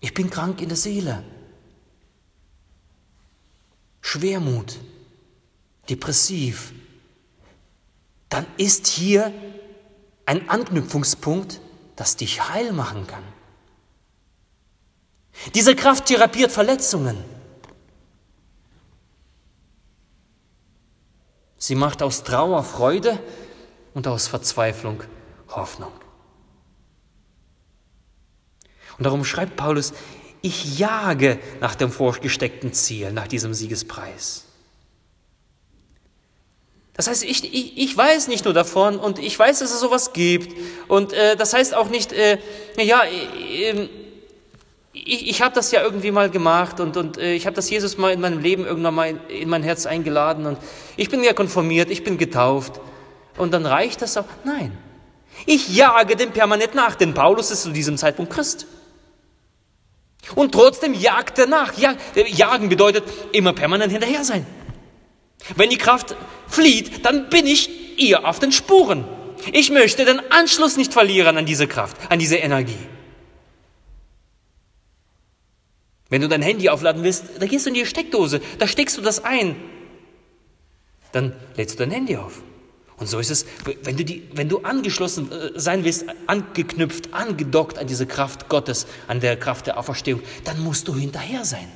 [0.01, 1.23] ich bin krank in der Seele,
[4.01, 4.79] Schwermut,
[5.89, 6.73] depressiv,
[8.29, 9.33] dann ist hier
[10.27, 11.61] ein Anknüpfungspunkt,
[11.97, 13.23] das dich heil machen kann.
[15.55, 17.17] Diese Kraft therapiert Verletzungen.
[21.59, 23.19] Sie macht aus Trauer Freude
[23.97, 25.03] und aus Verzweiflung
[25.49, 25.93] Hoffnung.
[28.99, 29.95] Und darum schreibt Paulus,
[30.43, 34.45] ich jage nach dem vorgesteckten Ziel, nach diesem Siegespreis.
[36.93, 40.13] Das heißt, ich, ich, ich weiß nicht nur davon und ich weiß, dass es sowas
[40.13, 40.55] gibt.
[40.89, 42.39] Und äh, das heißt auch nicht, äh,
[42.79, 43.89] ja, äh,
[44.93, 47.97] ich, ich habe das ja irgendwie mal gemacht und, und äh, ich habe das Jesus
[47.97, 50.59] mal in meinem Leben irgendwann mal in, in mein Herz eingeladen und
[50.99, 52.79] ich bin ja konformiert, ich bin getauft.
[53.37, 54.27] Und dann reicht das auch?
[54.45, 54.77] Nein.
[55.45, 58.67] Ich jage dem permanent nach, denn Paulus ist zu diesem Zeitpunkt Christ.
[60.35, 61.77] Und trotzdem jagt er nach.
[61.79, 64.47] Ja, jagen bedeutet immer permanent hinterher sein.
[65.55, 66.17] Wenn die Kraft
[66.49, 69.05] flieht, dann bin ich ihr auf den Spuren.
[69.53, 72.79] Ich möchte den Anschluss nicht verlieren an diese Kraft, an diese Energie.
[76.09, 79.03] Wenn du dein Handy aufladen willst, da gehst du in die Steckdose, da steckst du
[79.03, 79.57] das ein.
[81.13, 82.43] Dann lädst du dein Handy auf.
[82.99, 83.45] Und so ist es,
[83.83, 88.87] wenn du, die, wenn du angeschlossen äh, sein willst, angeknüpft, angedockt an diese Kraft Gottes,
[89.07, 91.69] an der Kraft der Auferstehung, dann musst du hinterher sein.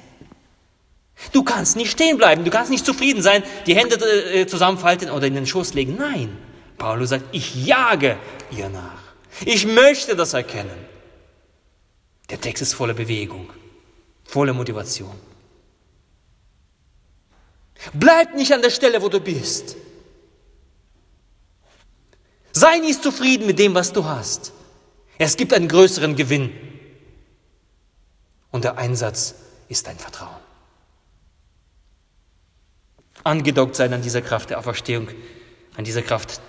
[1.33, 5.27] Du kannst nicht stehen bleiben, du kannst nicht zufrieden sein, die Hände äh, zusammenfalten oder
[5.27, 5.97] in den Schoß legen.
[5.99, 6.37] Nein,
[6.79, 8.17] Paulus sagt, ich jage
[8.51, 9.03] ihr nach.
[9.45, 10.89] Ich möchte das erkennen.
[12.31, 13.51] Der Text ist voller Bewegung,
[14.25, 15.15] voller Motivation.
[17.93, 19.77] Bleib nicht an der Stelle, wo du bist.
[22.61, 24.53] Sei nicht zufrieden mit dem, was du hast.
[25.19, 26.53] Es gibt einen größeren Gewinn.
[28.51, 29.35] Und der Einsatz
[29.69, 30.41] ist dein Vertrauen
[33.25, 35.09] angedockt sein an dieser Kraft der Auferstehung,
[35.77, 36.41] an dieser Kraft,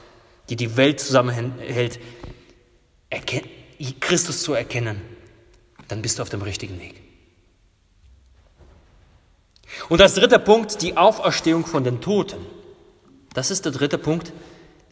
[0.49, 1.99] die die Welt zusammenhält,
[3.99, 5.01] Christus zu erkennen,
[5.87, 6.95] dann bist du auf dem richtigen Weg.
[9.89, 12.45] Und als dritter Punkt die Auferstehung von den Toten.
[13.33, 14.33] Das ist der dritte Punkt,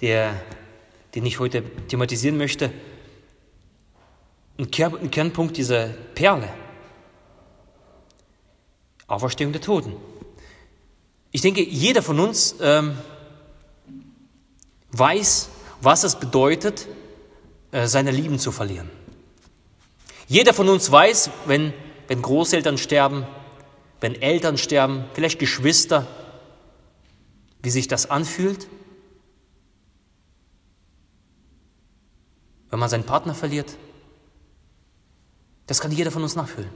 [0.02, 0.42] der,
[1.16, 2.72] den ich heute thematisieren möchte.
[4.58, 6.50] Ein, Kernpunkt dieser Perle.
[9.08, 9.96] Auferstehung der Toten.
[11.32, 12.98] Ich denke, jeder von uns ähm,
[14.92, 15.50] weiß,
[15.82, 16.88] was es bedeutet,
[17.72, 18.90] äh, seine Lieben zu verlieren.
[20.28, 21.74] Jeder von uns weiß, wenn,
[22.08, 23.26] wenn Großeltern sterben,
[24.02, 26.08] wenn Eltern sterben, vielleicht Geschwister,
[27.62, 28.68] wie sich das anfühlt,
[32.70, 33.78] wenn man seinen Partner verliert.
[35.68, 36.70] Das kann jeder von uns nachfühlen.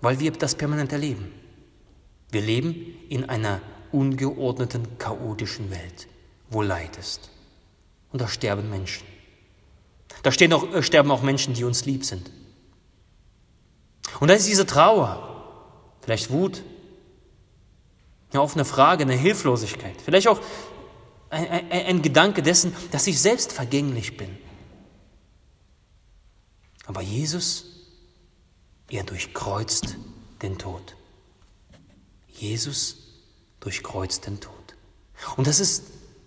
[0.00, 1.32] weil wir das permanent erleben.
[2.30, 2.74] Wir leben
[3.08, 3.60] in einer
[3.90, 6.08] ungeordneten, chaotischen Welt,
[6.50, 7.30] wo Leid ist.
[8.12, 9.06] Und da sterben Menschen.
[10.22, 12.30] Da auch, äh, sterben auch Menschen, die uns lieb sind.
[14.20, 15.44] Und da ist diese Trauer,
[16.00, 16.62] vielleicht Wut,
[18.32, 20.40] eine offene Frage, eine Hilflosigkeit, vielleicht auch
[21.30, 24.36] ein, ein, ein Gedanke dessen, dass ich selbst vergänglich bin.
[26.86, 27.68] Aber Jesus
[28.90, 29.96] er durchkreuzt
[30.42, 30.96] den Tod.
[32.30, 32.96] Jesus
[33.60, 34.54] durchkreuzt den Tod.
[35.36, 35.84] Und das ist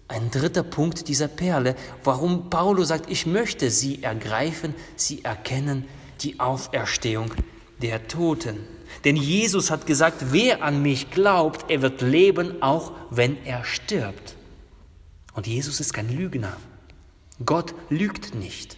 [0.08, 5.88] ein dritter Punkt dieser Perle, warum Paulus sagt, ich möchte sie ergreifen, sie erkennen,
[6.20, 7.34] die Auferstehung
[7.82, 8.60] der Toten.
[9.06, 14.36] Denn Jesus hat gesagt, wer an mich glaubt, er wird leben, auch wenn er stirbt.
[15.34, 16.56] Und Jesus ist kein Lügner.
[17.46, 18.78] Gott lügt nicht.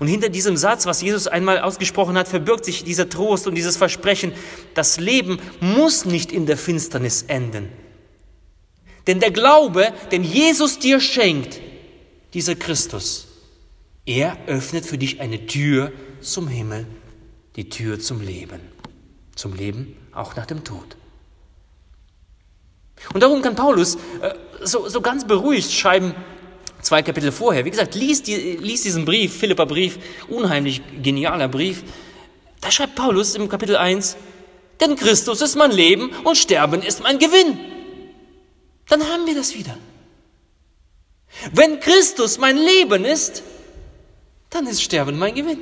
[0.00, 3.76] Und hinter diesem Satz, was Jesus einmal ausgesprochen hat, verbirgt sich dieser Trost und dieses
[3.76, 4.32] Versprechen,
[4.74, 7.68] das Leben muss nicht in der Finsternis enden.
[9.06, 11.60] Denn der Glaube, den Jesus dir schenkt,
[12.34, 13.28] dieser Christus,
[14.04, 16.86] er öffnet für dich eine Tür zum Himmel,
[17.54, 18.60] die Tür zum Leben.
[19.36, 20.96] Zum Leben auch nach dem Tod.
[23.12, 26.14] Und darum kann Paulus äh, so, so ganz beruhigt schreiben,
[26.82, 27.64] zwei Kapitel vorher.
[27.64, 31.82] Wie gesagt, lies, die, lies diesen Brief, Philippa Brief, unheimlich genialer Brief.
[32.60, 34.16] Da schreibt Paulus im Kapitel 1,
[34.80, 37.58] denn Christus ist mein Leben und Sterben ist mein Gewinn.
[38.88, 39.76] Dann haben wir das wieder.
[41.52, 43.42] Wenn Christus mein Leben ist,
[44.50, 45.60] dann ist Sterben mein Gewinn.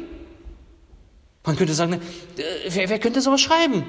[1.44, 2.00] Man könnte sagen, äh,
[2.68, 3.84] wer, wer könnte sowas schreiben?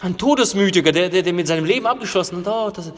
[0.00, 2.92] Ein Todesmütiger, der, der, der mit seinem Leben abgeschlossen hat, oh, das,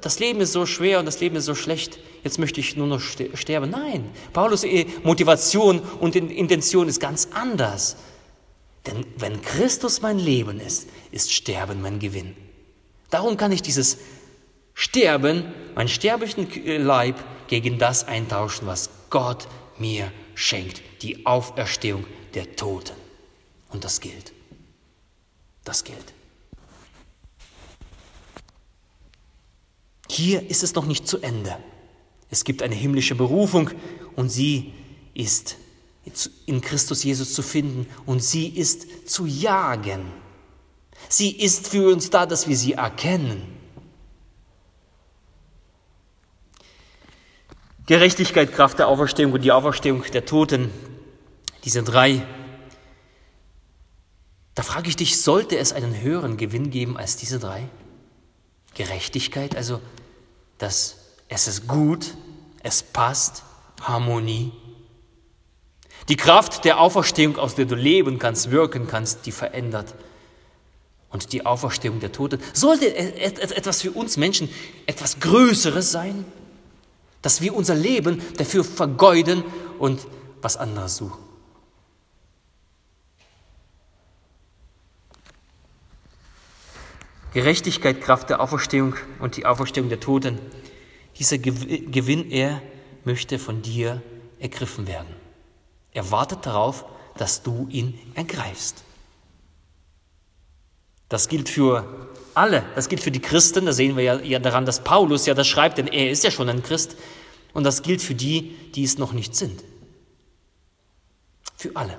[0.00, 2.86] das Leben ist so schwer und das Leben ist so schlecht, jetzt möchte ich nur
[2.86, 3.70] noch sterben.
[3.70, 7.96] Nein, Paulus äh, Motivation und Intention ist ganz anders.
[8.86, 12.36] Denn wenn Christus mein Leben ist, ist Sterben mein Gewinn.
[13.10, 13.98] Darum kann ich dieses
[14.74, 16.48] Sterben, meinen sterblichen
[16.84, 17.16] Leib,
[17.48, 22.94] gegen das eintauschen, was Gott mir schenkt, die Auferstehung der Toten.
[23.70, 24.32] Und das gilt.
[25.68, 26.14] Das gilt.
[30.08, 31.58] Hier ist es noch nicht zu Ende.
[32.30, 33.70] Es gibt eine himmlische Berufung
[34.16, 34.72] und sie
[35.12, 35.58] ist
[36.46, 40.10] in Christus Jesus zu finden und sie ist zu jagen.
[41.10, 43.42] Sie ist für uns da, dass wir sie erkennen.
[47.84, 50.70] Gerechtigkeit, Kraft der Auferstehung und die Auferstehung der Toten,
[51.62, 52.26] diese drei.
[54.58, 57.68] Da frage ich dich, sollte es einen höheren Gewinn geben als diese drei?
[58.74, 59.80] Gerechtigkeit, also
[60.58, 60.96] dass
[61.28, 62.14] es ist gut,
[62.64, 63.44] es passt,
[63.82, 64.50] Harmonie.
[66.08, 69.94] Die Kraft der Auferstehung, aus der du leben kannst, wirken kannst, die verändert.
[71.10, 72.40] Und die Auferstehung der Toten.
[72.52, 74.48] Sollte etwas für uns Menschen
[74.86, 76.24] etwas Größeres sein,
[77.22, 79.44] dass wir unser Leben dafür vergeuden
[79.78, 80.04] und
[80.42, 81.27] was anderes suchen.
[87.32, 90.38] Gerechtigkeit, Kraft der Auferstehung und die Auferstehung der Toten.
[91.18, 92.62] Dieser Gewinn, er
[93.04, 94.02] möchte von dir
[94.38, 95.14] ergriffen werden.
[95.92, 96.84] Er wartet darauf,
[97.16, 98.84] dass du ihn ergreifst.
[101.08, 104.84] Das gilt für alle, das gilt für die Christen, da sehen wir ja, daran, dass
[104.84, 106.96] Paulus ja das schreibt, denn er ist ja schon ein Christ.
[107.52, 109.64] Und das gilt für die, die es noch nicht sind.
[111.56, 111.98] Für alle.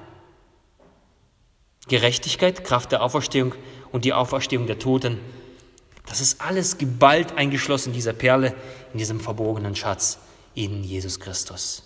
[1.88, 3.56] Gerechtigkeit, Kraft der Auferstehung
[3.92, 5.20] und die Auferstehung der Toten.
[6.06, 8.56] Das ist alles geballt eingeschlossen in dieser Perle,
[8.94, 10.20] in diesem verborgenen Schatz
[10.56, 11.84] in Jesus Christus.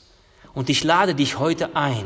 [0.54, 2.06] Und ich lade dich heute ein,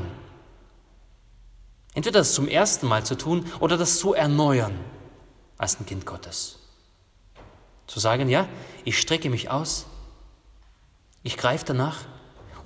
[1.93, 4.73] entweder das zum ersten Mal zu tun oder das zu erneuern
[5.57, 6.59] als ein Kind Gottes.
[7.87, 8.47] Zu sagen, ja,
[8.83, 9.85] ich strecke mich aus,
[11.23, 12.05] ich greife danach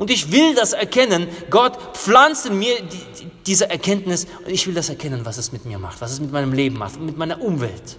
[0.01, 1.27] und ich will das erkennen.
[1.51, 5.63] Gott pflanzt in mir die, diese Erkenntnis und ich will das erkennen, was es mit
[5.65, 7.97] mir macht, was es mit meinem Leben macht, mit meiner Umwelt.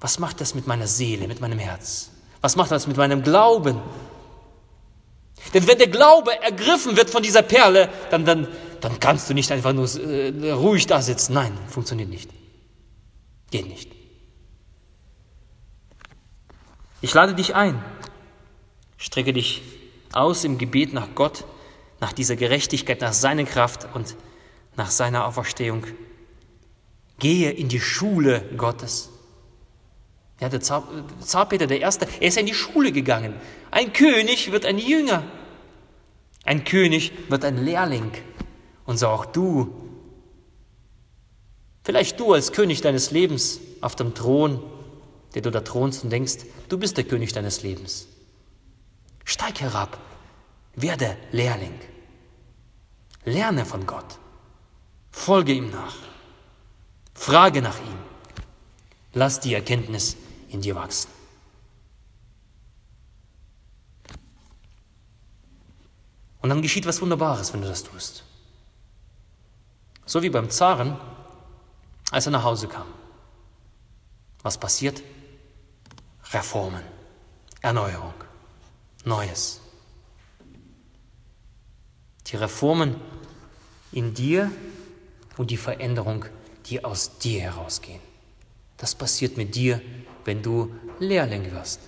[0.00, 2.10] Was macht das mit meiner Seele, mit meinem Herz?
[2.40, 3.80] Was macht das mit meinem Glauben?
[5.54, 8.48] Denn wenn der Glaube ergriffen wird von dieser Perle, dann, dann,
[8.80, 11.34] dann kannst du nicht einfach nur äh, ruhig da sitzen.
[11.34, 12.28] Nein, funktioniert nicht.
[13.52, 13.92] Geht nicht.
[17.02, 17.80] Ich lade dich ein.
[18.96, 19.62] Strecke dich
[20.12, 21.44] aus im Gebet nach Gott,
[22.00, 24.16] nach dieser Gerechtigkeit, nach seiner Kraft und
[24.76, 25.84] nach seiner Auferstehung.
[27.18, 29.10] Gehe in die Schule Gottes.
[30.40, 30.86] Ja, der Zar,
[31.20, 33.34] Zar Peter I., er ist in die Schule gegangen.
[33.70, 35.22] Ein König wird ein Jünger.
[36.44, 38.12] Ein König wird ein Lehrling.
[38.84, 39.74] Und so auch du.
[41.84, 44.62] Vielleicht du als König deines Lebens auf dem Thron,
[45.34, 46.38] der du da thronst und denkst,
[46.68, 48.08] du bist der König deines Lebens.
[49.26, 49.98] Steig herab,
[50.76, 51.78] werde Lehrling.
[53.24, 54.18] Lerne von Gott.
[55.10, 55.96] Folge ihm nach.
[57.12, 57.98] Frage nach ihm.
[59.12, 60.16] Lass die Erkenntnis
[60.48, 61.10] in dir wachsen.
[66.40, 68.22] Und dann geschieht was Wunderbares, wenn du das tust.
[70.04, 70.96] So wie beim Zaren,
[72.12, 72.86] als er nach Hause kam.
[74.44, 75.02] Was passiert?
[76.30, 76.84] Reformen,
[77.60, 78.14] Erneuerung.
[79.06, 79.60] Neues.
[82.26, 82.96] die Reformen
[83.92, 84.50] in dir
[85.36, 86.24] und die Veränderung,
[86.66, 88.00] die aus dir herausgehen.
[88.76, 89.80] Das passiert mit dir,
[90.24, 91.80] wenn du Lehrling wirst.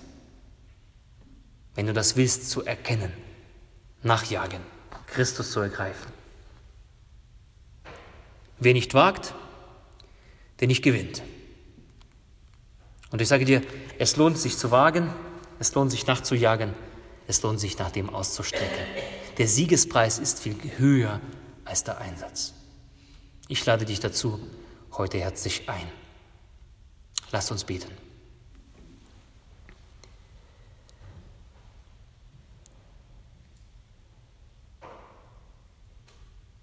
[1.75, 3.11] Wenn du das willst zu erkennen,
[4.01, 4.61] nachjagen,
[5.07, 6.11] Christus zu ergreifen.
[8.59, 9.33] Wer nicht wagt,
[10.59, 11.21] der nicht gewinnt.
[13.11, 13.61] Und ich sage dir,
[13.97, 15.13] es lohnt sich zu wagen,
[15.59, 16.73] es lohnt sich nachzujagen,
[17.29, 18.85] es lohnt sich nach dem auszustrecken.
[19.37, 21.21] Der Siegespreis ist viel höher
[21.63, 22.55] als der Einsatz.
[23.47, 24.39] Ich lade dich dazu
[24.97, 25.87] heute herzlich ein.
[27.31, 27.91] Lass uns beten.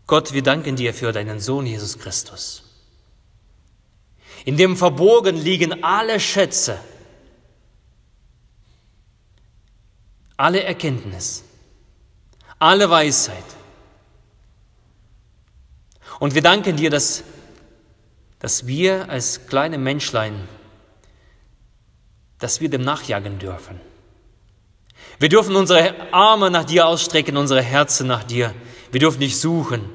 [0.09, 2.65] Gott, wir danken dir für deinen Sohn Jesus Christus.
[4.45, 6.81] In dem Verborgen liegen alle Schätze,
[10.37, 11.45] alle Erkenntnis,
[12.59, 13.45] alle Weisheit.
[16.19, 17.25] Und wir danken dir, dass,
[18.39, 20.49] dass wir als kleine Menschlein,
[22.39, 23.81] dass wir dem nachjagen dürfen.
[25.19, 28.55] Wir dürfen unsere Arme nach dir ausstrecken, unsere Herzen nach dir.
[28.93, 29.89] Wir dürfen dich suchen.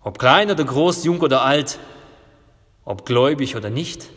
[0.00, 1.78] Ob klein oder groß, jung oder alt,
[2.84, 4.08] ob gläubig oder nicht.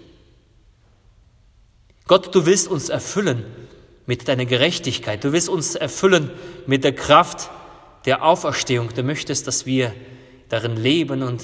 [2.06, 3.67] Gott, du willst uns erfüllen
[4.08, 5.24] mit deiner Gerechtigkeit.
[5.24, 6.32] Du willst uns erfüllen
[6.66, 7.52] mit der Kraft
[8.06, 8.90] der Auferstehung.
[8.96, 9.94] Du möchtest, dass wir
[10.50, 11.44] darin leben und,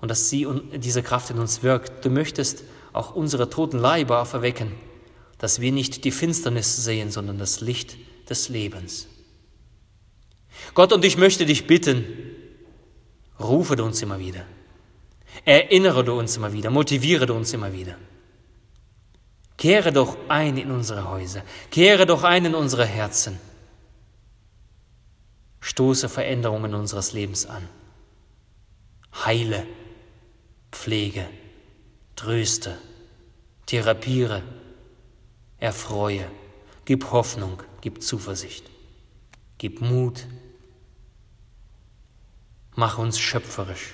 [0.00, 2.04] und dass sie, diese Kraft in uns wirkt.
[2.04, 4.72] Du möchtest auch unsere toten Leiber auferwecken,
[5.38, 7.96] dass wir nicht die Finsternis sehen, sondern das Licht
[8.28, 9.06] des Lebens.
[10.74, 12.04] Gott, und ich möchte dich bitten,
[13.38, 14.44] rufe du uns immer wieder.
[15.44, 17.96] Erinnere du uns immer wieder, motiviere du uns immer wieder.
[19.60, 23.38] Kehre doch ein in unsere Häuser, kehre doch ein in unsere Herzen.
[25.60, 27.68] Stoße Veränderungen unseres Lebens an.
[29.12, 29.66] Heile,
[30.72, 31.28] pflege,
[32.16, 32.78] tröste,
[33.66, 34.42] therapiere,
[35.58, 36.30] erfreue,
[36.86, 38.64] gib Hoffnung, gib Zuversicht,
[39.58, 40.26] gib Mut,
[42.76, 43.92] mach uns schöpferisch.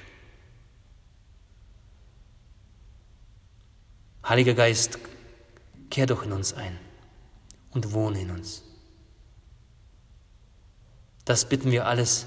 [4.23, 5.01] Heiliger Geist,
[5.91, 6.79] kehr doch in uns ein
[7.71, 8.63] und wohne in uns.
[11.25, 12.27] Das bitten wir alles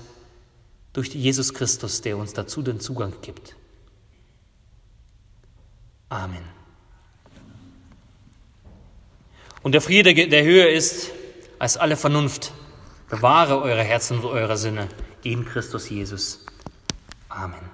[0.93, 3.55] durch Jesus Christus, der uns dazu den Zugang gibt.
[6.09, 6.43] Amen.
[9.61, 11.11] Und der Friede, der höher ist
[11.59, 12.51] als alle Vernunft,
[13.09, 14.89] bewahre eure Herzen und eure Sinne
[15.23, 16.45] in Christus Jesus.
[17.27, 17.69] Amen.